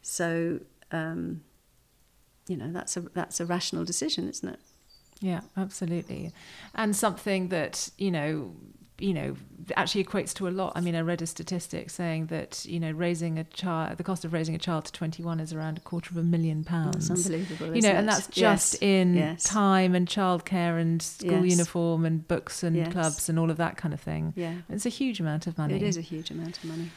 [0.00, 1.42] So um,
[2.48, 4.60] you know that's a that's a rational decision, isn't it?
[5.20, 6.32] Yeah, absolutely,
[6.74, 8.56] and something that you know
[8.98, 9.34] you know,
[9.76, 10.72] actually equates to a lot.
[10.76, 14.24] I mean, I read a statistic saying that, you know, raising a child, the cost
[14.24, 17.08] of raising a child to 21 is around a quarter of a million pounds.
[17.08, 17.74] That's unbelievable.
[17.74, 17.96] You know, it?
[17.96, 18.82] and that's just yes.
[18.82, 19.42] in yes.
[19.42, 21.58] time and childcare and school yes.
[21.58, 24.32] uniform and books and clubs and all of that kind of thing.
[24.36, 24.54] Yeah.
[24.68, 25.74] It's a huge amount of money.
[25.74, 26.90] It is a huge amount of money.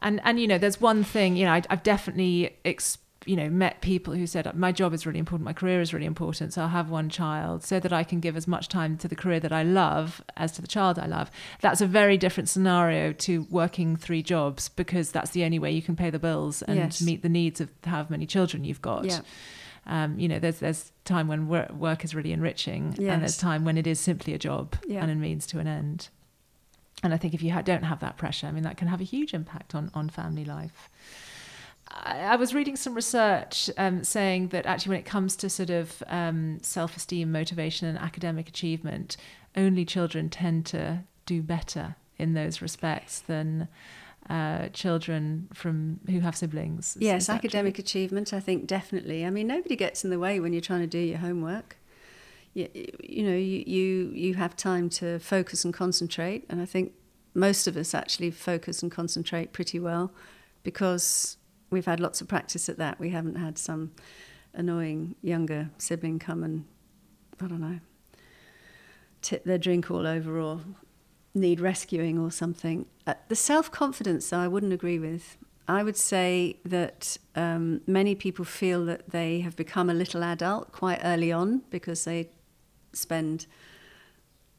[0.00, 3.48] And, and you know, there's one thing, you know, I, I've definitely experienced you know
[3.48, 6.62] met people who said my job is really important my career is really important so
[6.62, 9.40] i'll have one child so that i can give as much time to the career
[9.40, 11.30] that i love as to the child i love
[11.60, 15.82] that's a very different scenario to working three jobs because that's the only way you
[15.82, 17.02] can pay the bills and yes.
[17.02, 19.20] meet the needs of how many children you've got yeah.
[19.86, 23.12] Um, you know, there's there's time when work, work is really enriching, yes.
[23.12, 25.02] and there's time when it is simply a job yeah.
[25.02, 26.08] and a means to an end.
[27.02, 29.00] And I think if you ha- don't have that pressure, I mean, that can have
[29.00, 30.88] a huge impact on on family life.
[31.94, 36.02] I was reading some research um, saying that actually, when it comes to sort of
[36.06, 39.16] um, self esteem, motivation, and academic achievement,
[39.56, 43.68] only children tend to do better in those respects than
[44.30, 46.96] uh, children from who have siblings.
[46.98, 49.26] Yes, academic achievement, I think definitely.
[49.26, 51.76] I mean, nobody gets in the way when you're trying to do your homework.
[52.54, 52.68] You,
[53.02, 56.92] you know, you, you you have time to focus and concentrate, and I think
[57.34, 60.12] most of us actually focus and concentrate pretty well
[60.62, 61.36] because
[61.72, 63.00] we've had lots of practice at that.
[63.00, 63.92] We haven't had some
[64.54, 66.64] annoying younger sibling come and,
[67.40, 67.80] I don't know,
[69.22, 70.60] tip their drink all over or
[71.34, 72.86] need rescuing or something.
[73.06, 75.38] Uh, the self confidence, I wouldn't agree with.
[75.66, 80.72] I would say that um, many people feel that they have become a little adult
[80.72, 82.28] quite early on because they
[82.92, 83.46] spend,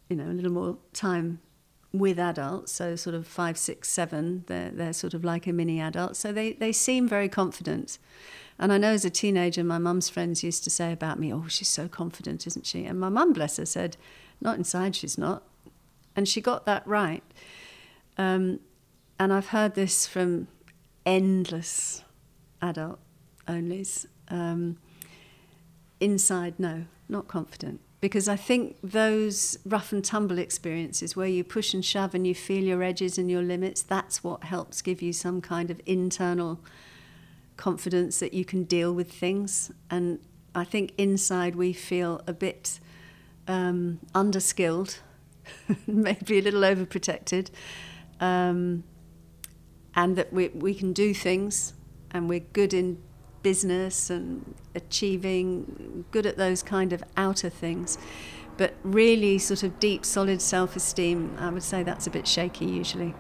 [0.10, 1.40] you know, a little more time
[1.94, 5.80] with adults, so sort of five, six, seven, they're, they're sort of like a mini
[5.80, 6.18] adult.
[6.18, 8.00] So they, they seem very confident.
[8.58, 11.46] And I know as a teenager, my mum's friends used to say about me, oh,
[11.48, 12.86] she's so confident, isn't she?
[12.86, 13.96] And my mum, bless her, said,
[14.42, 15.44] not inside, she's not.
[16.16, 17.24] And she got that right.
[18.18, 18.60] Um,
[19.20, 20.48] and I've heard this from
[21.06, 22.04] endless
[22.62, 23.00] adult
[23.48, 24.08] onlys.
[24.30, 24.78] Um,
[26.00, 31.74] inside, no, not confident because I think those rough and tumble experiences where you push
[31.74, 35.14] and shove and you feel your edges and your limits, that's what helps give you
[35.14, 36.60] some kind of internal
[37.56, 39.72] confidence that you can deal with things.
[39.90, 40.20] And
[40.54, 42.82] I think inside we feel a bit
[43.48, 45.00] um, underskilled,
[45.88, 47.52] maybe a little overprotected,
[48.20, 48.84] um,
[49.96, 51.74] and that we, we can do things
[52.12, 53.02] and we're good in
[53.44, 57.98] business and achieving, good at those kind of outer things.
[58.56, 62.66] But really, sort of deep, solid self esteem, I would say that's a bit shaky
[62.66, 63.14] usually.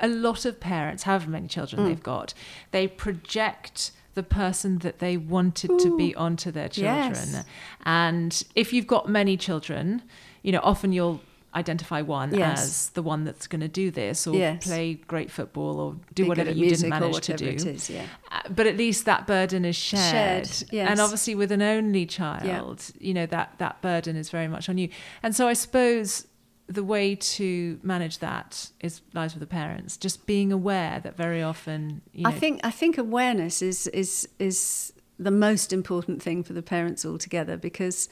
[0.00, 1.88] A lot of parents, however many children mm.
[1.88, 2.34] they've got,
[2.70, 5.78] they project the person that they wanted Ooh.
[5.78, 7.12] to be onto their children.
[7.12, 7.44] Yes.
[7.84, 10.02] And if you've got many children,
[10.42, 11.20] you know, often you'll
[11.54, 12.62] identify one yes.
[12.62, 14.64] as the one that's going to do this or yes.
[14.64, 17.46] play great football or do Be whatever you didn't manage to do.
[17.46, 18.06] Is, yeah.
[18.50, 20.46] But at least that burden is shared.
[20.46, 20.90] shared yes.
[20.90, 23.06] And obviously with an only child, yeah.
[23.06, 24.88] you know, that, that burden is very much on you.
[25.22, 26.26] And so I suppose
[26.66, 29.96] the way to manage that is lies with the parents.
[29.96, 34.28] Just being aware that very often, you know, I think I think awareness is is
[34.38, 38.08] is the most important thing for the parents altogether because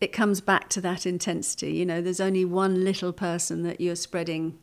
[0.00, 1.72] it comes back to that intensity.
[1.72, 4.58] You know, there's only one little person that you're spreading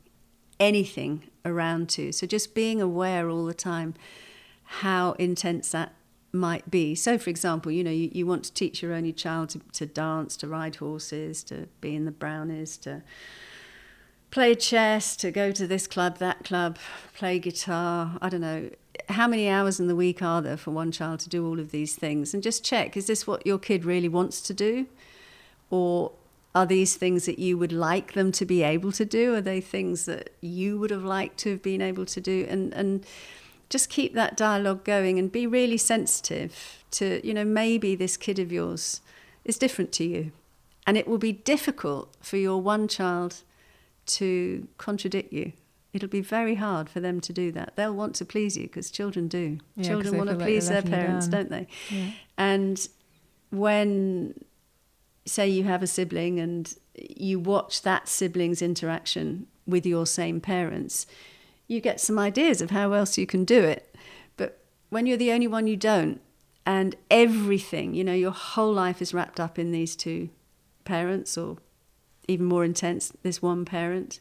[0.59, 2.11] anything around to.
[2.11, 3.93] So just being aware all the time
[4.67, 5.93] how intense that
[6.33, 6.93] might be.
[6.93, 9.85] So, for example, you know, you, you want to teach your only child to, to
[9.85, 13.01] dance, to ride horses, to be in the brownies, to
[14.29, 16.77] play chess, to go to this club, that club,
[17.15, 18.17] play guitar.
[18.21, 18.69] I don't know.
[19.09, 21.71] How many hours in the week are there for one child to do all of
[21.71, 22.33] these things?
[22.33, 24.87] And just check is this what your kid really wants to do?
[25.69, 26.11] Or
[26.53, 29.35] are these things that you would like them to be able to do?
[29.35, 32.45] Are they things that you would have liked to have been able to do?
[32.49, 33.05] And and
[33.69, 38.39] just keep that dialogue going and be really sensitive to, you know, maybe this kid
[38.39, 39.01] of yours
[39.43, 40.31] is different to you.
[40.85, 43.43] And it will be difficult for your one child
[44.05, 45.51] to contradict you.
[45.91, 47.73] It'll be very hard for them to do that.
[47.75, 49.59] They'll want to please you because children do.
[49.75, 51.67] Yeah, children want to like please their parents, don't they?
[51.89, 52.11] Yeah.
[52.37, 52.87] And
[53.49, 54.45] when,
[55.25, 61.05] say, you have a sibling and you watch that sibling's interaction with your same parents,
[61.67, 63.95] you get some ideas of how else you can do it.
[64.37, 66.21] But when you're the only one you don't,
[66.65, 70.29] and everything, you know, your whole life is wrapped up in these two
[70.83, 71.57] parents, or
[72.27, 74.19] even more intense, this one parent.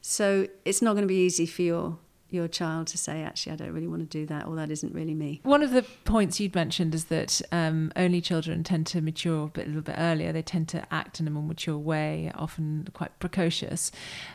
[0.00, 1.98] So it's not going to be easy for your
[2.34, 4.92] your child to say, actually, I don't really want to do that, or that isn't
[4.94, 5.40] really me.
[5.44, 9.48] One of the points you'd mentioned is that um, only children tend to mature a,
[9.48, 10.32] bit, a little bit earlier.
[10.32, 13.90] They tend to act in a more mature way, often quite precocious.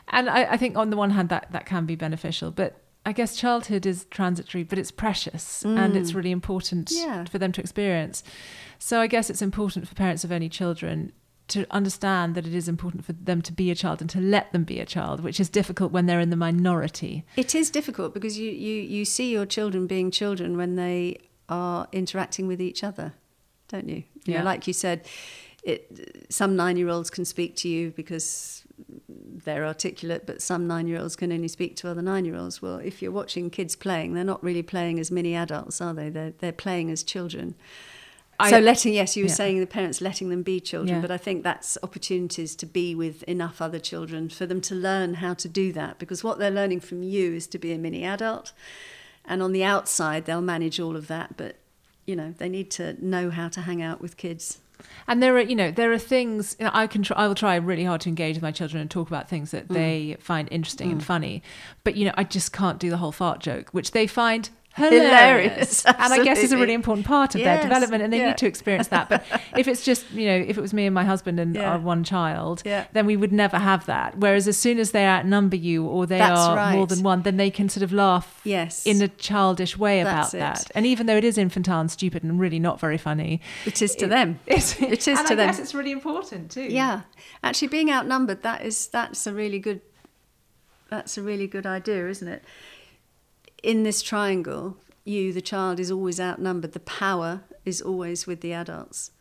[0.07, 2.49] And I, I think, on the one hand, that, that can be beneficial.
[2.49, 7.23] But I guess childhood is transitory, but it's precious and it's really important Yeah.
[7.25, 8.23] for them to experience.
[8.77, 11.13] So I guess it's important for parents of only children
[11.49, 14.51] to understand that it is important for them to be a child and to let
[14.51, 17.25] them be a child, which is difficult when they're in the minority.
[17.35, 21.17] It is difficult because you, you, you see your children being children when they
[21.49, 23.13] are interacting with each other,
[23.67, 24.03] don't you?
[24.25, 24.39] You Yeah.
[24.39, 25.07] know, like you said,
[25.63, 28.63] it, some nine year olds can speak to you because
[29.43, 32.61] they're articulate, but some nine year olds can only speak to other nine year olds.
[32.61, 36.09] Well, if you're watching kids playing, they're not really playing as mini adults, are they?
[36.09, 37.55] They're, they're playing as children.
[38.39, 39.35] I- so letting, yes, you were yeah.
[39.35, 41.01] saying the parents letting them be children, Yeah.
[41.01, 45.15] but I think that's opportunities to be with enough other children for them to learn
[45.15, 45.99] how to do that.
[45.99, 48.53] Because what they're learning from you is to be a mini adult,
[49.25, 51.37] and on the outside they'll manage all of that.
[51.37, 51.57] But
[52.05, 54.59] you know, they need to know how to hang out with kids.
[55.07, 57.03] And there are, you know, there are things you know, I can.
[57.03, 59.51] Try, I will try really hard to engage with my children and talk about things
[59.51, 59.73] that mm.
[59.73, 61.03] they find interesting and mm.
[61.03, 61.43] funny.
[61.83, 64.49] But you know, I just can't do the whole fart joke, which they find
[64.79, 65.83] hilarious.
[65.83, 68.27] Hilarious, and I guess is a really important part of their development, and they yeah.
[68.29, 69.09] need to experience that.
[69.09, 69.23] But
[69.57, 71.71] if it's just, you know, if it was me and my husband and Yeah.
[71.71, 72.85] our one child, Yeah.
[72.93, 74.17] then we would never have that.
[74.17, 77.37] Whereas as soon as they outnumber you or they That's are more than one, then
[77.37, 80.65] they can sort of laugh Yes, in a childish way That's about it.
[80.65, 80.71] that.
[80.75, 83.95] And even though it is infantile and stupid and really not very funny, it is
[83.95, 84.39] to them.
[84.45, 85.47] it's, It is and to I them.
[85.47, 86.63] guess it's really important too.
[86.63, 87.01] Yeah,
[87.43, 89.81] actually, being outnumbered that is that's a really good
[90.89, 92.43] that's a really good idea, isn't it?
[93.63, 96.73] In this triangle, you, the child, is always outnumbered.
[96.73, 99.11] The power is always with the adults.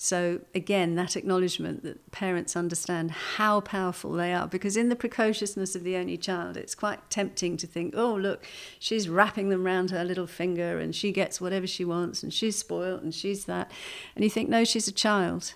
[0.00, 5.74] So again, that acknowledgement that parents understand how powerful they are, because in the precociousness
[5.74, 8.46] of the only child, it's quite tempting to think, oh look,
[8.78, 12.56] she's wrapping them round her little finger, and she gets whatever she wants, and she's
[12.56, 13.72] spoilt, and she's that,
[14.14, 15.54] and you think, no, she's a child,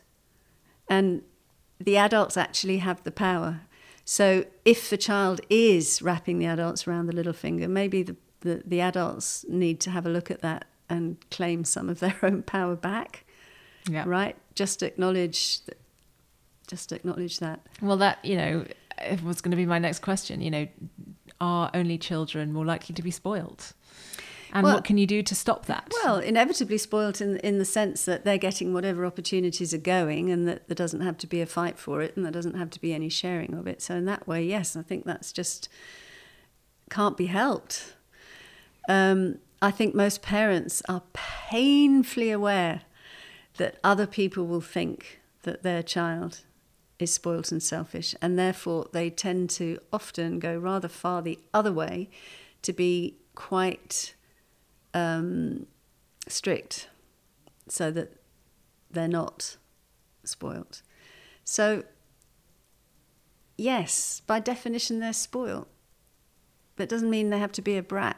[0.88, 1.22] and
[1.78, 3.60] the adults actually have the power.
[4.04, 8.62] So if the child is wrapping the adults around the little finger, maybe the, the,
[8.64, 12.42] the adults need to have a look at that and claim some of their own
[12.42, 13.24] power back
[13.88, 14.04] yeah.
[14.06, 14.36] right?
[14.54, 15.78] Just acknowledge, that,
[16.66, 17.60] just acknowledge that.
[17.80, 18.64] Well, that you know,
[18.98, 20.40] it was going to be my next question.
[20.40, 20.68] You know,
[21.40, 23.72] are only children more likely to be spoilt?
[24.54, 25.90] And Well- what can you do to stop that?
[26.04, 30.46] Well, inevitably spoilt in in the sense that they're getting whatever opportunities are going, and
[30.46, 32.80] that there doesn't have to be a fight for it, and there doesn't have to
[32.80, 33.80] be any sharing of it.
[33.80, 35.68] So in that way, yes, I think that's just
[36.90, 37.94] can't be helped.
[38.88, 42.82] Um, I think most parents are painfully aware
[43.56, 46.40] that other people will think that their child
[46.98, 51.72] is spoilt and selfish, and therefore they tend to often go rather far the other
[51.72, 52.10] way
[52.62, 54.14] to be quite
[54.94, 55.66] um,
[56.28, 56.88] strict
[57.68, 58.12] so that
[58.90, 59.56] they're not
[60.24, 60.82] spoilt.
[61.44, 61.84] So,
[63.56, 65.68] yes, by definition, they're spoilt,
[66.76, 68.16] but it doesn't mean they have to be a brat.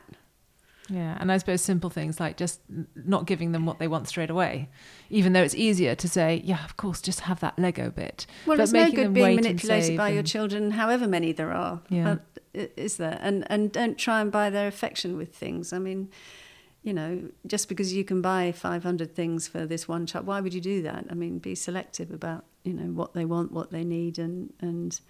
[0.89, 2.61] yeah, and I suppose simple things like just
[2.95, 4.69] not giving them what they want straight away,
[5.11, 8.27] even though it's easier to say, yeah, of course, just have that Lego bit.
[8.47, 11.81] Well, But it's no good being manipulated by your children, however many there are.
[11.89, 12.17] Yeah.
[12.57, 13.19] uh, is there?
[13.21, 15.73] And and don't try and buy their affection with things.
[15.73, 16.11] I mean,
[16.85, 20.41] you know, just because you can buy five hundred things for this one child, why
[20.41, 21.07] would you do that?
[21.11, 25.01] I mean, be selective about you know what they want, what they need, and and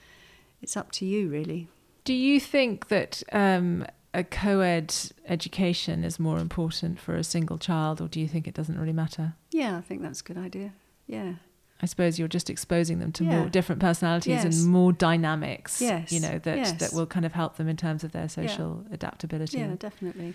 [0.62, 1.68] it's up to you really.
[2.04, 4.94] Do you think that um, a co-ed
[5.26, 8.92] education is more important for a single child, or do you think it doesn't really
[8.92, 9.34] matter?
[9.50, 10.72] Yeah, I think that's a good idea.
[11.06, 11.34] Yeah.
[11.82, 13.40] I suppose you're just exposing them to Yeah.
[13.40, 14.44] more different personalities Yes.
[14.62, 15.80] and more dynamics.
[15.82, 16.12] Yes.
[16.12, 16.72] You know that Yes.
[16.80, 19.58] that will kind of help them in terms of their social adaptability.
[19.58, 20.34] Yeah, definitely.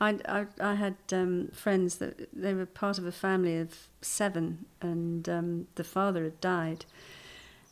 [0.00, 4.66] I, I, I had um, friends that they were part of a family of seven,
[4.80, 6.84] and um, the father had died,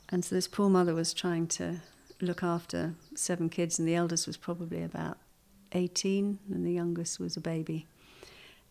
[0.08, 1.80] and so this poor mother was trying to
[2.20, 5.18] look after seven kids, and the eldest was probably about
[5.72, 7.86] 18, and the youngest was a baby.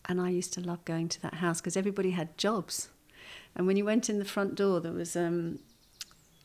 [0.06, 2.88] And I used to love going to that house because everybody had jobs.
[3.54, 5.60] And when you went in the front door, there was um,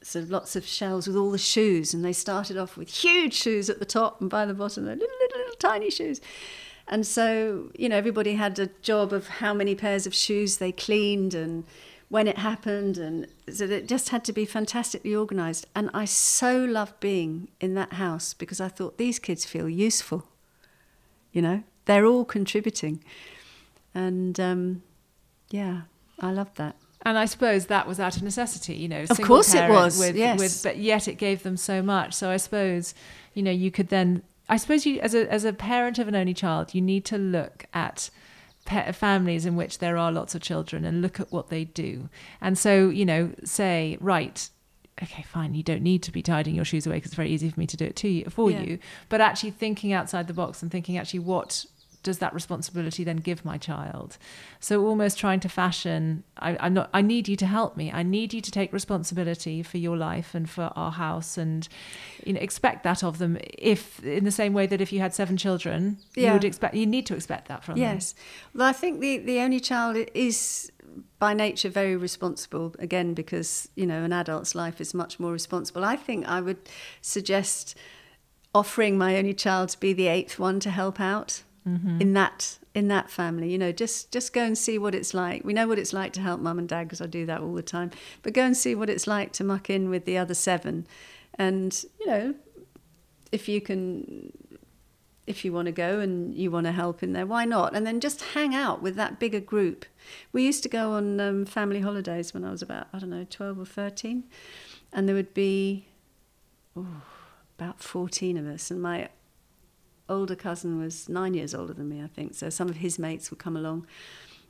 [0.01, 3.33] sort of lots of shelves with all the shoes, and they started off with huge
[3.33, 6.21] shoes at the top, and by the bottom, they're little, little, little tiny shoes.
[6.89, 10.71] And so, you know, everybody had a job of how many pairs of shoes they
[10.71, 11.63] cleaned and
[12.09, 12.97] when it happened.
[12.97, 15.67] And so it just had to be fantastically organised.
[15.75, 20.25] And I so loved being in that house because I thought these kids feel useful.
[21.31, 23.03] You know, they're all contributing.
[23.93, 24.81] And um,
[25.51, 25.81] yeah,
[26.19, 26.75] I loved that.
[27.03, 29.05] And I suppose that was out of necessity, you know.
[29.09, 30.37] Of course it was, with, yes.
[30.39, 32.13] With, but yet it gave them so much.
[32.13, 32.93] So I suppose,
[33.33, 36.15] you know, you could then, I suppose you, as a, as a parent of an
[36.15, 38.09] only child, you need to look at
[38.65, 42.09] pe- families in which there are lots of children and look at what they do.
[42.41, 44.49] And so, you know, say, right,
[45.01, 47.49] okay, fine, you don't need to be tidying your shoes away because it's very easy
[47.49, 48.61] for me to do it to you, for Yeah.
[48.63, 48.79] you.
[49.07, 51.65] But actually thinking outside the box and thinking actually what
[52.01, 54.17] does that responsibility then give my child?
[54.59, 57.91] So almost trying to fashion, I, I'm not, I need you to help me.
[57.91, 61.67] I need you to take responsibility for your life and for our house and,
[62.25, 63.37] you know, expect that of them.
[63.57, 66.85] If in the same way that if you had seven children, you would expect, you
[66.85, 67.83] need to expect that from them.
[67.95, 68.15] Yes.
[68.53, 70.71] Well, I think the, the only child is
[71.19, 75.83] by nature very responsible, again, because, you know, an adult's life is much more responsible.
[75.83, 76.57] I think I would
[77.01, 77.75] suggest
[78.55, 81.43] offering my only child to be the eighth one to help out
[82.01, 85.43] in that in that family you know just just go and see what it's like
[85.43, 87.53] we know what it's like to help mum and dad because i do that all
[87.53, 87.91] the time
[88.23, 90.87] but go and see what it's like to muck in with the other seven
[91.35, 92.33] and you know
[93.31, 94.31] if you can
[95.29, 97.75] if you want to go and you want to help in there, why not?
[97.75, 99.85] And then just hang out with that bigger group.
[100.33, 103.27] We used to go on um, family holidays when I was about, I don't know,
[103.29, 104.23] 12 or 13.
[104.91, 105.85] And there would be
[106.75, 107.03] oh,
[107.59, 108.71] about 14 of us.
[108.71, 109.09] And my
[110.09, 112.33] older cousin was nine years older than me, I think.
[112.33, 113.87] So some of his mates would come along.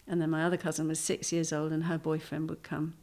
[0.07, 2.95] And then my other cousin was six years old and her boyfriend would come.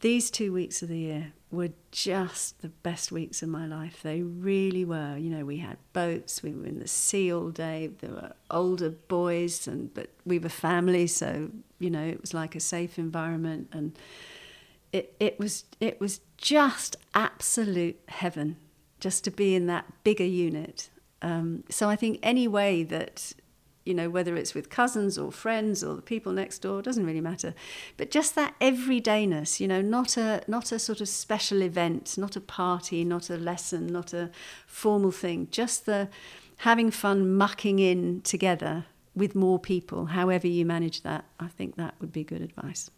[0.00, 4.02] These two weeks of the year were just the best weeks of my life.
[4.02, 5.16] They really were.
[5.16, 7.90] You know, we had boats, we were in the sea all day.
[8.00, 12.54] There were older boys, and but we were family, so you know it was like
[12.54, 13.98] a safe environment, and
[14.92, 18.56] it it was it was just absolute heaven,
[19.00, 20.90] just to be in that bigger unit.
[21.22, 23.32] Um, so I think any way that
[23.84, 27.22] you know, whether it's with cousins or friends or the people next door, doesn't really
[27.22, 27.54] matter.
[27.96, 32.36] But just that everydayness, you know, not a not a sort of special event, not
[32.36, 34.30] a party, not a lesson, not a
[34.66, 36.10] formal thing, just the
[36.58, 41.94] having fun mucking in together with more people, however you manage that, I think that
[42.00, 42.90] would be good advice.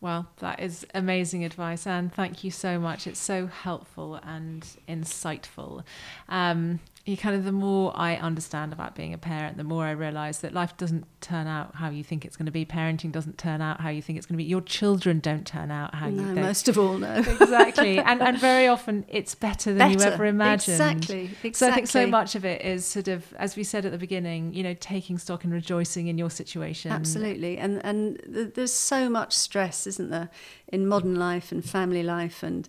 [0.00, 3.06] Well, that is amazing advice, and thank you so much.
[3.06, 5.84] It's so helpful and insightful.
[6.28, 9.92] Um, you kind of the more I understand about being a parent, the more I
[9.92, 12.66] realise that life doesn't turn out how you think it's going to be.
[12.66, 14.44] Parenting doesn't turn out how you think it's going to be.
[14.44, 16.46] Your children don't turn out how no, you think.
[16.46, 17.14] most of all, no.
[17.40, 20.74] exactly, and and very often it's better than you ever imagined.
[20.74, 23.92] Exactly, So I think so much of it is sort of, as we said at
[23.92, 26.92] the beginning, you know, taking stock and rejoicing in your situation.
[26.92, 30.28] Absolutely, and and th- there's so much stress, isn't there,
[30.68, 32.68] in modern life and family life, and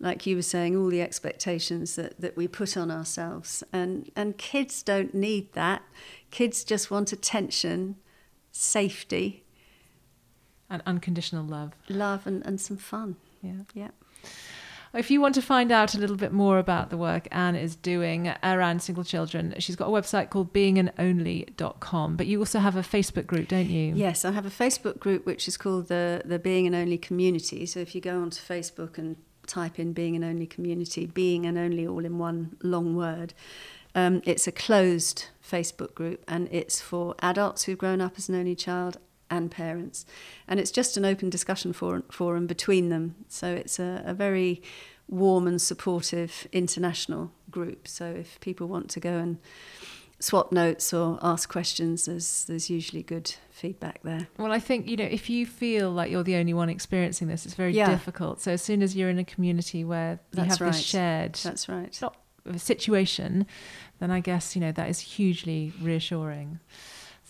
[0.00, 4.36] like you were saying, all the expectations that, that we put on ourselves, and and
[4.38, 5.82] kids don't need that.
[6.30, 7.96] Kids just want attention,
[8.50, 9.44] safety,
[10.68, 11.72] and unconditional love.
[11.88, 13.16] love, and, and some fun.
[13.42, 13.62] Yeah.
[13.74, 13.90] Yeah.
[14.94, 17.74] If you want to find out a little bit more about the work Ann is
[17.74, 22.16] doing around single children, she's got a website called beinganonly.com.
[22.16, 23.92] But you also have a Facebook group, don't you?
[23.96, 27.66] Yes, I have a Facebook group which is called the the Being an Only Community.
[27.66, 29.16] So if you go onto Facebook and
[29.46, 33.34] type in Being an Only Community, Being an Only all in one long word,
[33.94, 38.34] um, it's a closed Facebook group and it's for adults who've grown up as an
[38.34, 38.98] only child
[39.30, 40.04] and parents,
[40.46, 43.14] and it's just an open discussion for, forum between them.
[43.28, 44.62] So it's a, a very
[45.08, 47.88] warm and supportive international group.
[47.88, 49.38] So if people want to go and
[50.24, 54.26] swap notes or ask questions, there's there's usually good feedback there.
[54.38, 57.44] Well, I think, you know, if you feel like you're the only one experiencing this,
[57.46, 57.90] it's very Yeah.
[57.90, 58.40] difficult.
[58.40, 61.68] So as soon as you're in a community where you That's have this shared That's
[61.68, 61.94] right.
[62.56, 63.46] situation,
[64.00, 66.58] then I guess, you know, that is hugely reassuring.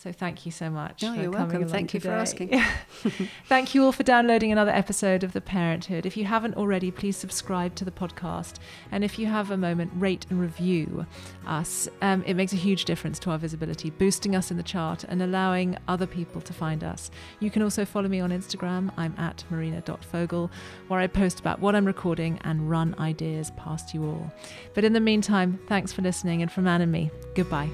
[0.05, 1.01] So thank you so much.
[1.01, 1.67] No, you're welcome.
[1.67, 2.13] Thank you today.
[2.13, 2.61] for asking.
[3.47, 6.05] thank you all for downloading another episode of The Parenthood.
[6.05, 8.57] If you haven't already, please subscribe to the podcast.
[8.91, 11.07] And if you have a moment, rate and review
[11.47, 11.89] us.
[12.03, 15.23] Um, it makes a huge difference to our visibility, boosting us in the chart and
[15.23, 17.09] allowing other people to find us.
[17.39, 18.91] You can also follow me on Instagram.
[18.97, 20.51] I'm at marina.fogle,
[20.87, 24.31] where I post about what I'm recording and run ideas past you all.
[24.75, 26.43] But in the meantime, thanks for listening.
[26.43, 27.71] And from Ann and me, goodbye.